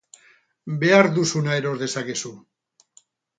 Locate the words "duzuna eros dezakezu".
1.17-2.33